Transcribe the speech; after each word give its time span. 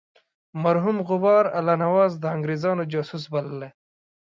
مرحوم 0.63 0.97
غبار 1.09 1.45
الله 1.57 1.75
نواز 1.83 2.11
د 2.17 2.23
انګرېزانو 2.35 2.83
جاسوس 2.93 3.23
بللی. 3.33 3.69